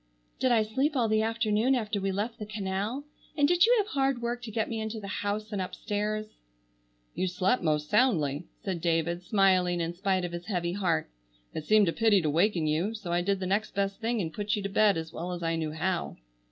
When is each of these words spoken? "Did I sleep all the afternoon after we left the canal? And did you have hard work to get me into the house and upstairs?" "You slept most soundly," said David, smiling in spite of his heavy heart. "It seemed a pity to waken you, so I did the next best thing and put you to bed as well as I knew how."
"Did 0.39 0.51
I 0.51 0.63
sleep 0.63 0.95
all 0.95 1.07
the 1.07 1.21
afternoon 1.21 1.75
after 1.75 2.01
we 2.01 2.11
left 2.11 2.39
the 2.39 2.45
canal? 2.47 3.03
And 3.37 3.47
did 3.47 3.67
you 3.67 3.75
have 3.77 3.85
hard 3.89 4.19
work 4.19 4.41
to 4.41 4.49
get 4.49 4.67
me 4.67 4.81
into 4.81 4.99
the 4.99 5.07
house 5.21 5.51
and 5.51 5.61
upstairs?" 5.61 6.25
"You 7.13 7.27
slept 7.27 7.61
most 7.61 7.87
soundly," 7.87 8.47
said 8.63 8.81
David, 8.81 9.21
smiling 9.21 9.79
in 9.79 9.93
spite 9.93 10.25
of 10.25 10.31
his 10.31 10.47
heavy 10.47 10.73
heart. 10.73 11.07
"It 11.53 11.65
seemed 11.67 11.87
a 11.87 11.93
pity 11.93 12.19
to 12.23 12.31
waken 12.31 12.65
you, 12.65 12.95
so 12.95 13.11
I 13.13 13.21
did 13.21 13.39
the 13.39 13.45
next 13.45 13.75
best 13.75 13.99
thing 14.01 14.19
and 14.21 14.33
put 14.33 14.55
you 14.55 14.63
to 14.63 14.69
bed 14.69 14.97
as 14.97 15.13
well 15.13 15.33
as 15.33 15.43
I 15.43 15.55
knew 15.55 15.71
how." 15.73 16.17